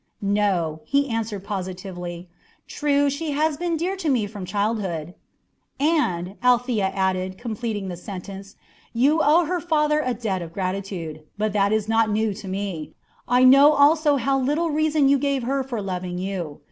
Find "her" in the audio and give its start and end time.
9.45-9.59, 15.43-15.61